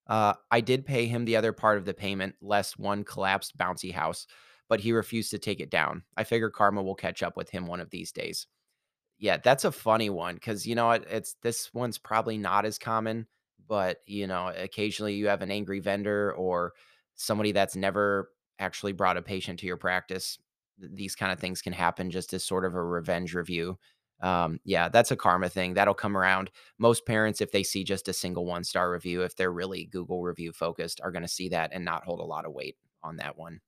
[0.08, 3.92] Uh, I did pay him the other part of the payment, less one collapsed bouncy
[3.92, 4.28] house,
[4.70, 6.04] but he refused to take it down.
[6.16, 8.48] I figure karma will catch up with him one of these days
[9.20, 11.06] yeah, that's a funny one because you know what?
[11.10, 13.28] it's this one's probably not as common,
[13.68, 16.74] but you know, occasionally you have an angry vendor or
[17.16, 20.38] somebody that's never actually brought a patient to your practice.
[20.80, 23.78] These kind of things can happen just as sort of a revenge review.
[24.22, 26.50] Um, yeah, that's a karma thing that'll come around.
[26.80, 30.22] Most parents, if they see just a single one star review, if they're really Google
[30.24, 33.18] review focused, are going to see that and not hold a lot of weight on
[33.18, 33.62] that one.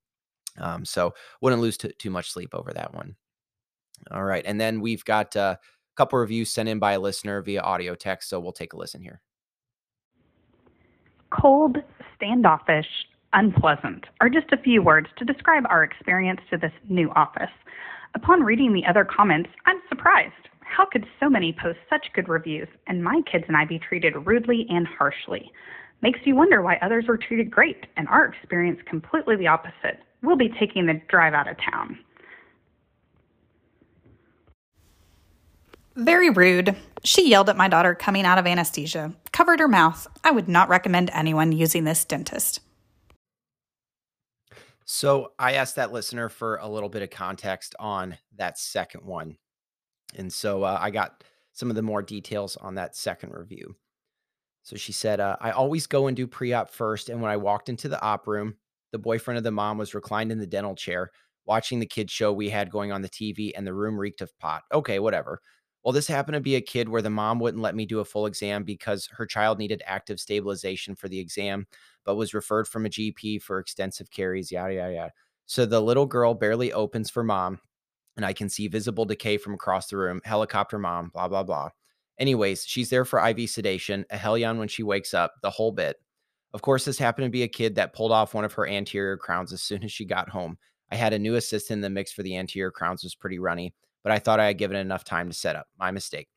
[0.58, 3.16] Um, so wouldn't lose t- too much sleep over that one.
[4.10, 4.42] All right.
[4.46, 7.94] And then we've got uh, a couple reviews sent in by a listener via audio
[7.94, 8.28] text.
[8.28, 9.20] So we'll take a listen here.
[11.30, 11.76] Cold,
[12.16, 12.86] standoffish,
[13.32, 17.50] unpleasant are just a few words to describe our experience to this new office.
[18.14, 20.34] Upon reading the other comments, I'm surprised.
[20.60, 24.14] How could so many post such good reviews and my kids and I be treated
[24.26, 25.50] rudely and harshly?
[26.02, 30.00] Makes you wonder why others were treated great and our experience completely the opposite.
[30.22, 31.98] We'll be taking the drive out of town.
[36.00, 36.74] Very rude.
[37.04, 40.06] She yelled at my daughter coming out of anesthesia, covered her mouth.
[40.24, 42.60] I would not recommend anyone using this dentist.
[44.86, 49.36] So I asked that listener for a little bit of context on that second one.
[50.16, 53.76] And so uh, I got some of the more details on that second review.
[54.62, 57.10] So she said, uh, I always go and do pre op first.
[57.10, 58.54] And when I walked into the op room,
[58.90, 61.10] the boyfriend of the mom was reclined in the dental chair,
[61.44, 64.36] watching the kids' show we had going on the TV, and the room reeked of
[64.38, 64.62] pot.
[64.72, 65.40] Okay, whatever.
[65.82, 68.04] Well, this happened to be a kid where the mom wouldn't let me do a
[68.04, 71.66] full exam because her child needed active stabilization for the exam,
[72.04, 75.12] but was referred from a GP for extensive caries, yada, yada, yada.
[75.46, 77.60] So the little girl barely opens for mom,
[78.16, 80.20] and I can see visible decay from across the room.
[80.22, 81.70] Helicopter mom, blah, blah, blah.
[82.18, 85.96] Anyways, she's there for IV sedation, a hellion when she wakes up, the whole bit.
[86.52, 89.16] Of course, this happened to be a kid that pulled off one of her anterior
[89.16, 90.58] crowns as soon as she got home.
[90.90, 93.72] I had a new assistant in the mix for the anterior crowns was pretty runny
[94.02, 95.66] but I thought I had given enough time to set up.
[95.78, 96.28] My mistake.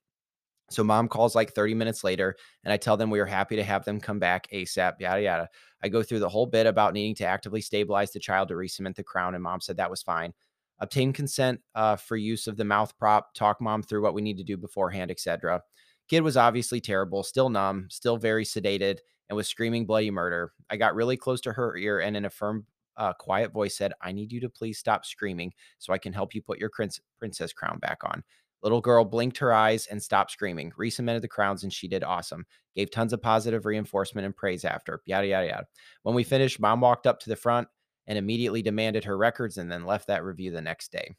[0.69, 3.63] So mom calls like 30 minutes later, and I tell them we are happy to
[3.63, 5.49] have them come back ASAP, yada, yada.
[5.83, 8.95] I go through the whole bit about needing to actively stabilize the child to re-cement
[8.95, 10.33] the crown, and mom said that was fine.
[10.79, 14.37] Obtain consent uh, for use of the mouth prop, talk mom through what we need
[14.37, 15.61] to do beforehand, etc.
[16.09, 18.97] Kid was obviously terrible, still numb, still very sedated,
[19.29, 20.53] and was screaming bloody murder.
[20.69, 22.65] I got really close to her ear and in a firm
[22.97, 26.33] uh, quiet voice said, I need you to please stop screaming so I can help
[26.33, 26.71] you put your
[27.19, 28.23] princess crown back on.
[28.61, 32.45] Little girl blinked her eyes and stopped screaming, re-cemented the crowns, and she did awesome.
[32.75, 35.01] Gave tons of positive reinforcement and praise after.
[35.05, 35.67] Yada, yada, yada.
[36.03, 37.67] When we finished, mom walked up to the front
[38.07, 41.15] and immediately demanded her records and then left that review the next day.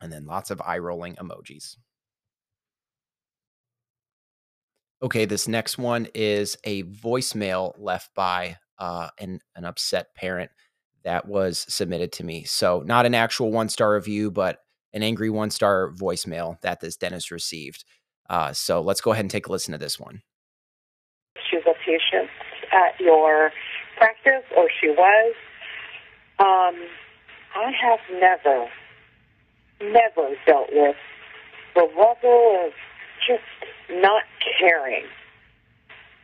[0.00, 1.76] And then lots of eye rolling emojis.
[5.00, 10.50] Okay, this next one is a voicemail left by uh, an, an upset parent
[11.04, 12.44] that was submitted to me.
[12.44, 14.58] So, not an actual one star review, but
[14.92, 17.84] an angry one star voicemail that this dentist received.
[18.28, 20.22] Uh, so, let's go ahead and take a listen to this one.
[21.50, 22.30] She's a patient
[22.72, 23.52] at your
[23.96, 25.34] practice, or she was.
[26.38, 26.74] Um,
[27.54, 28.68] I have never,
[29.80, 30.96] never dealt with
[31.74, 32.72] the level of
[33.26, 33.42] just
[33.90, 34.22] not
[34.58, 35.04] caring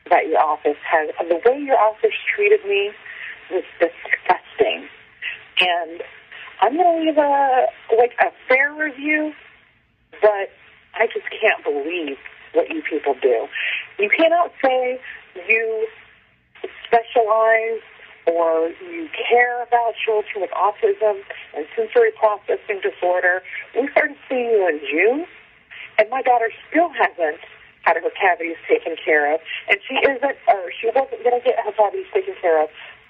[0.09, 1.11] that your office has.
[1.29, 2.90] The way your office treated me
[3.50, 4.88] was disgusting.
[5.60, 6.02] And
[6.60, 9.32] I'm going to leave a like a fair review,
[10.20, 10.50] but
[10.94, 12.16] I just can't believe
[12.52, 13.46] what you people do.
[13.98, 15.00] You cannot say
[15.48, 15.86] you
[16.86, 17.80] specialize
[18.26, 21.20] or you care about children with autism
[21.56, 23.42] and sensory processing disorder.
[23.74, 25.26] We started seeing you in June,
[25.98, 27.40] and my daughter still hasn't
[27.82, 31.56] had her cavities taken care of, and she isn't, or she wasn't going to get
[31.64, 32.68] her cavities taken care of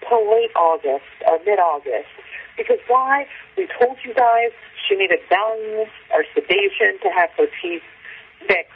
[0.08, 2.10] till late August or mid-August.
[2.56, 3.26] Because why?
[3.56, 4.52] We told you guys
[4.88, 7.82] she needed Valium or sedation to have her teeth
[8.46, 8.72] fixed.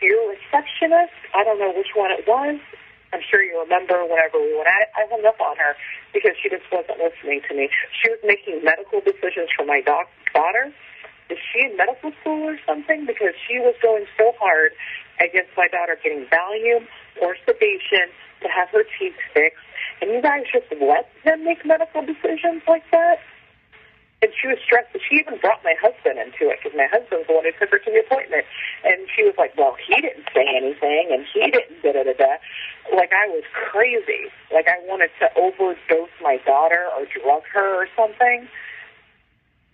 [0.00, 2.58] Your receptionist, I don't know which one it was,
[3.12, 5.76] I'm sure you remember whenever we went at it, I hung up on her
[6.16, 7.68] because she just wasn't listening to me.
[8.00, 10.72] She was making medical decisions for my doc- daughter.
[11.28, 13.04] Is she in medical school or something?
[13.04, 14.72] Because she was going so hard
[15.20, 16.88] against my daughter getting Valium
[17.20, 18.08] or sedation
[18.42, 19.62] to have her teeth fixed.
[20.00, 23.20] And you guys just let them make medical decisions like that?
[24.22, 24.94] And she was stressed.
[24.94, 27.78] She even brought my husband into it because my husband's the one who took her
[27.78, 28.46] to the appointment.
[28.86, 32.38] And she was like, well, he didn't say anything and he didn't da-da-da-da.
[32.94, 34.30] Like I was crazy.
[34.54, 38.46] Like I wanted to overdose my daughter or drug her or something.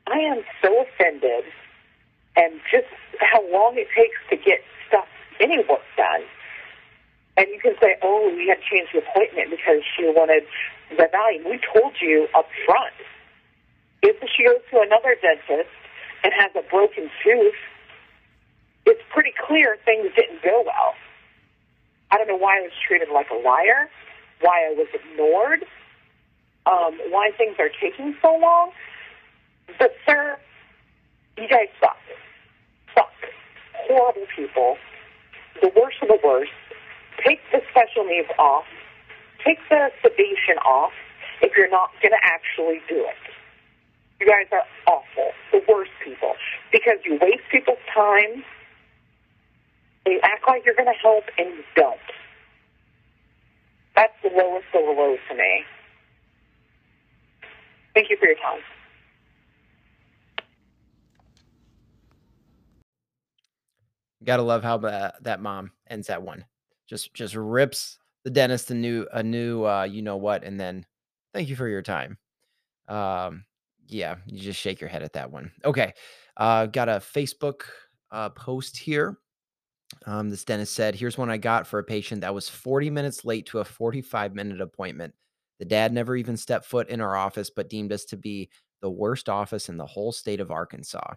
[0.09, 1.45] I am so offended
[2.37, 2.89] and just
[3.21, 5.09] how long it takes to get stuff,
[5.41, 6.25] any work done.
[7.39, 10.43] And you can say, oh, we had to change the appointment because she wanted
[10.91, 11.47] the Valium.
[11.47, 12.93] We told you up front
[14.03, 15.71] if she goes to another dentist
[16.25, 17.55] and has a broken tooth,
[18.87, 20.95] it's pretty clear things didn't go well.
[22.11, 23.91] I don't know why I was treated like a liar,
[24.41, 25.65] why I was ignored,
[26.67, 28.71] um, why things are taking so long.
[29.79, 30.39] But, sir,
[31.37, 31.99] you guys suck.
[32.95, 33.13] Suck.
[33.75, 34.77] Horrible people.
[35.61, 36.51] The worst of the worst.
[37.25, 38.65] Take the special needs off.
[39.45, 40.93] Take the sedation off
[41.43, 43.23] if you're not going to actually do it.
[44.21, 46.35] You guys are awful, the worst people,
[46.73, 48.43] because you waste people's time.
[50.07, 51.99] You act like you're going to help, and you don't.
[53.95, 55.65] That's the lowest of the lows to me.
[57.95, 58.61] Thank you for your time.
[64.25, 66.45] Gotta love how that, that mom ends that one.
[66.89, 70.85] Just just rips the dentist a new a new uh you know what and then
[71.33, 72.19] thank you for your time.
[72.89, 73.45] Um
[73.89, 75.51] yeah, you just shake your head at that one.
[75.65, 75.95] Okay.
[76.37, 77.63] Uh, got a Facebook
[78.11, 79.19] uh, post here.
[80.07, 83.25] Um, this dentist said, Here's one I got for a patient that was 40 minutes
[83.25, 85.15] late to a 45 minute appointment.
[85.59, 88.91] The dad never even stepped foot in our office, but deemed us to be the
[88.91, 91.15] worst office in the whole state of Arkansas.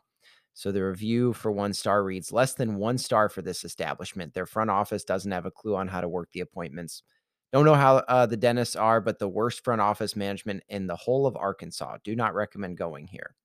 [0.53, 4.33] So the review for one star reads less than one star for this establishment.
[4.33, 7.03] Their front office doesn't have a clue on how to work the appointments.
[7.53, 10.95] Don't know how uh, the dentists are, but the worst front office management in the
[10.95, 11.97] whole of Arkansas.
[12.03, 13.35] Do not recommend going here.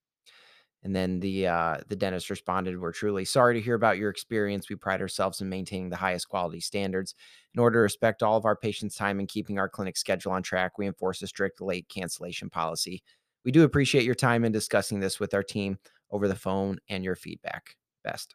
[0.83, 4.69] And then the uh, the dentist responded, "We're truly sorry to hear about your experience.
[4.69, 7.15] We pride ourselves in maintaining the highest quality standards.
[7.55, 10.45] In order to respect all of our patients' time and keeping our clinic schedule on
[10.45, 13.03] track, we enforce a strict late cancellation policy.
[13.45, 15.79] We do appreciate your time in discussing this with our team
[16.11, 17.77] over the phone and your feedback.
[18.05, 18.35] Best."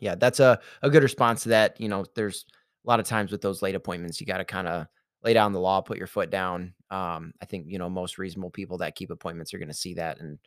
[0.00, 1.80] Yeah, that's a a good response to that.
[1.80, 2.44] You know, there's
[2.84, 4.86] a lot of times with those late appointments, you got to kind of
[5.22, 6.74] lay down the law, put your foot down.
[6.90, 9.94] Um, I think you know most reasonable people that keep appointments are going to see
[9.94, 10.38] that and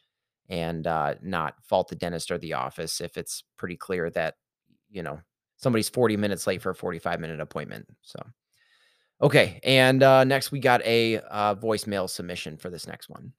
[0.50, 4.36] and uh, not fault the dentist or the office if it's pretty clear that
[4.90, 5.20] you know
[5.58, 7.86] somebody's 40 minutes late for a 45 minute appointment.
[8.04, 8.20] So,
[9.22, 13.34] okay, and uh, next we got a uh, voicemail submission for this next one.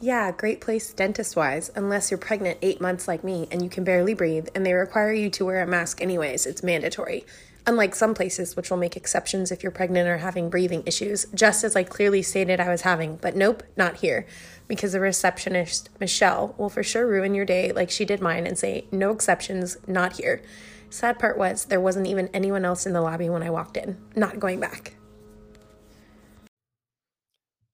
[0.00, 3.82] Yeah, great place dentist wise, unless you're pregnant eight months like me and you can
[3.82, 6.46] barely breathe and they require you to wear a mask anyways.
[6.46, 7.26] It's mandatory.
[7.66, 11.64] Unlike some places, which will make exceptions if you're pregnant or having breathing issues, just
[11.64, 14.24] as I clearly stated I was having, but nope, not here.
[14.68, 18.56] Because the receptionist, Michelle, will for sure ruin your day like she did mine and
[18.56, 20.42] say, no exceptions, not here.
[20.90, 23.98] Sad part was, there wasn't even anyone else in the lobby when I walked in.
[24.14, 24.94] Not going back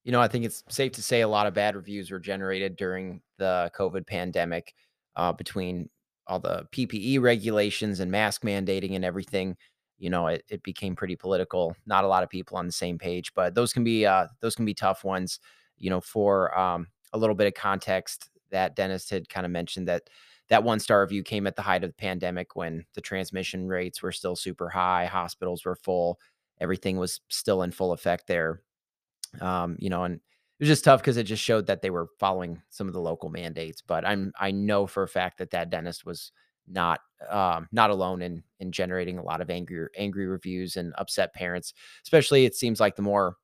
[0.04, 2.76] you know, I think it's safe to say a lot of bad reviews were generated
[2.76, 4.74] during the COVID pandemic
[5.16, 5.88] uh, between
[6.26, 9.56] all the PPE regulations and mask mandating and everything.
[9.98, 11.74] You know, it, it became pretty political.
[11.86, 14.54] Not a lot of people on the same page, but those can be uh, those
[14.54, 15.40] can be tough ones.
[15.78, 19.88] You know, for um, a little bit of context, that Dennis had kind of mentioned
[19.88, 20.02] that
[20.50, 24.02] that one star review came at the height of the pandemic when the transmission rates
[24.02, 26.18] were still super high, hospitals were full,
[26.60, 28.60] everything was still in full effect there.
[29.40, 30.20] Um, you know, and it
[30.60, 33.28] was just tough because it just showed that they were following some of the local
[33.30, 33.82] mandates.
[33.82, 36.32] But I'm I know for a fact that that dentist was
[36.68, 41.34] not um, not alone in in generating a lot of angry angry reviews and upset
[41.34, 41.74] parents.
[42.04, 43.36] Especially, it seems like the more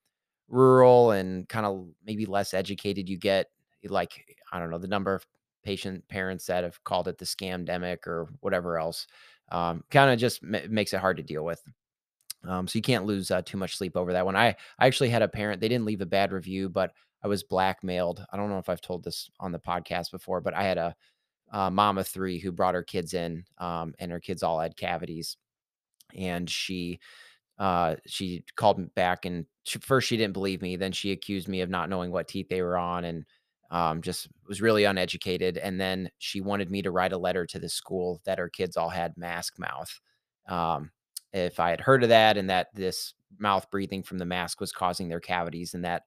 [0.49, 3.47] rural and kind of maybe less educated you get,
[3.88, 5.26] like I don't know, the number of
[5.64, 9.07] patient parents that have called it the scam demic or whatever else.
[9.53, 11.62] Um, kind of just m- makes it hard to deal with.
[12.47, 14.36] Um, so you can't lose uh, too much sleep over that one.
[14.36, 15.61] I I actually had a parent.
[15.61, 18.24] They didn't leave a bad review, but I was blackmailed.
[18.32, 20.95] I don't know if I've told this on the podcast before, but I had a,
[21.53, 24.76] a mom of three who brought her kids in, um, and her kids all had
[24.76, 25.36] cavities,
[26.16, 27.01] and she
[27.59, 30.76] uh, she called me back and she, first she didn't believe me.
[30.76, 33.26] Then she accused me of not knowing what teeth they were on and
[33.70, 35.59] um, just was really uneducated.
[35.59, 38.78] And then she wanted me to write a letter to the school that her kids
[38.78, 40.01] all had mask mouth.
[40.49, 40.91] Um,
[41.33, 44.72] if I had heard of that and that this mouth breathing from the mask was
[44.72, 46.03] causing their cavities and that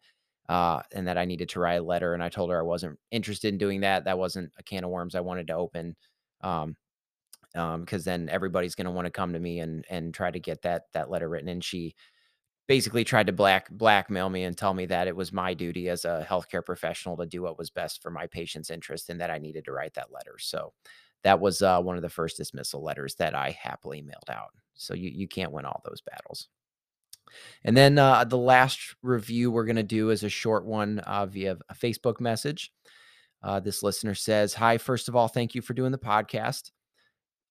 [0.50, 2.14] uh, and that I needed to write a letter.
[2.14, 4.06] And I told her I wasn't interested in doing that.
[4.06, 5.96] That wasn't a can of worms I wanted to open.
[6.42, 6.76] Um,
[7.56, 10.40] um, because then everybody's going to want to come to me and and try to
[10.40, 11.50] get that that letter written.
[11.50, 11.96] And she
[12.68, 16.06] basically tried to black blackmail me and tell me that it was my duty as
[16.06, 19.38] a healthcare professional to do what was best for my patient's interest and that I
[19.38, 20.38] needed to write that letter.
[20.40, 20.74] So
[21.24, 24.52] that was uh, one of the first dismissal letters that I happily mailed out.
[24.76, 26.50] So you you can't win all those battles.
[27.64, 31.26] And then uh, the last review we're going to do is a short one uh,
[31.26, 32.72] via a Facebook message.
[33.42, 36.72] Uh, this listener says, Hi, first of all, thank you for doing the podcast.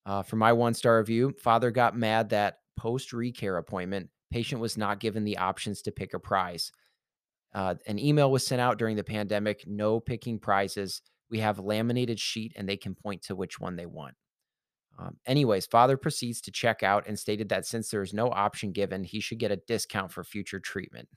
[0.07, 4.77] Uh, for my one star review, father got mad that post recare appointment, patient was
[4.77, 6.73] not given the options to pick a prize.
[7.55, 11.03] Uh, an email was sent out during the pandemic, no picking prizes.
[11.31, 14.15] We have laminated sheet and they can point to which one they want.
[15.03, 18.73] Um, anyways, father proceeds to check out and stated that since there is no option
[18.73, 21.09] given, he should get a discount for future treatment.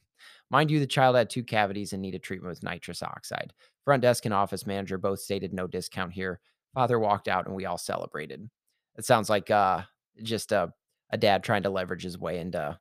[0.50, 3.54] Mind you, the child had two cavities and needed treatment with nitrous oxide.
[3.84, 6.40] Front desk and office manager both stated no discount here.
[6.74, 8.50] Father walked out and we all celebrated.
[8.98, 9.82] It sounds like uh,
[10.24, 10.74] just a,
[11.12, 12.78] a dad trying to leverage his way into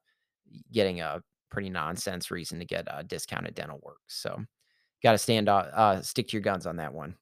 [0.72, 4.00] getting a pretty nonsense reason to get uh, discounted dental work.
[4.07, 4.42] So,
[5.02, 7.14] got to stand uh, uh, stick to your guns on that one.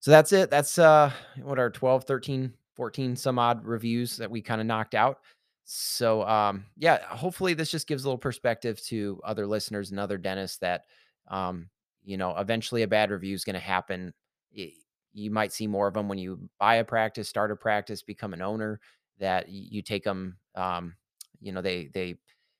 [0.00, 0.50] So that's it.
[0.50, 1.12] That's uh,
[1.42, 5.18] what our 12, 13, 14 some odd reviews that we kind of knocked out.
[5.66, 10.16] So um, yeah, hopefully this just gives a little perspective to other listeners and other
[10.16, 10.84] dentists that
[11.28, 11.68] um,
[12.02, 14.14] you know, eventually a bad review is going to happen.
[14.50, 18.32] You might see more of them when you buy a practice, start a practice, become
[18.32, 18.80] an owner.
[19.18, 20.94] That you take them, um,
[21.38, 22.14] you know, they they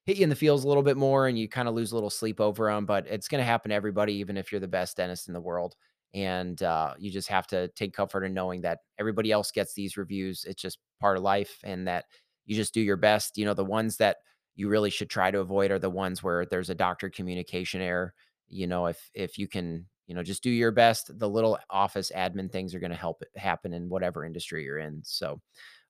[0.05, 1.95] hit you in the feels a little bit more, and you kind of lose a
[1.95, 2.85] little sleep over them.
[2.85, 5.41] But it's going to happen to everybody, even if you're the best dentist in the
[5.41, 5.75] world
[6.13, 9.97] and uh, you just have to take comfort in knowing that everybody else gets these
[9.97, 12.05] reviews it's just part of life and that
[12.45, 14.17] you just do your best you know the ones that
[14.55, 18.13] you really should try to avoid are the ones where there's a doctor communication error
[18.49, 22.11] you know if if you can you know just do your best the little office
[22.15, 25.39] admin things are going to help it happen in whatever industry you're in so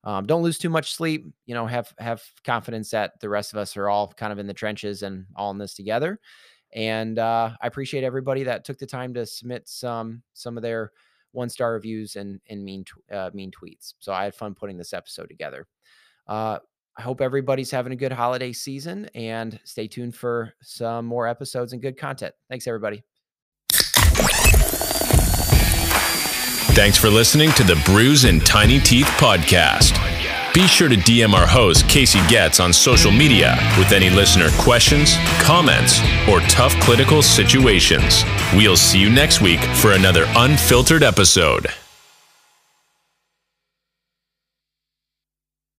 [0.03, 3.57] um, don't lose too much sleep you know have have confidence that the rest of
[3.57, 6.19] us are all kind of in the trenches and all in this together
[6.73, 10.91] and uh, I appreciate everybody that took the time to submit some some of their
[11.31, 13.93] one star reviews and and mean uh, mean tweets.
[13.99, 15.67] So I had fun putting this episode together.
[16.27, 16.59] Uh,
[16.97, 21.73] I hope everybody's having a good holiday season and stay tuned for some more episodes
[21.73, 22.35] and good content.
[22.49, 23.03] Thanks, everybody.
[26.73, 30.10] Thanks for listening to the Brews and Tiny Teeth podcast.
[30.53, 35.15] Be sure to DM our host, Casey Getz, on social media with any listener questions,
[35.39, 38.25] comments, or tough clinical situations.
[38.53, 41.67] We'll see you next week for another unfiltered episode.